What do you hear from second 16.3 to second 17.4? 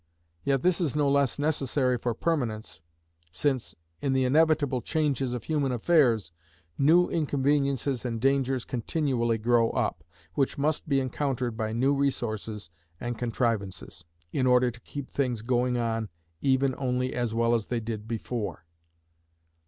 even only as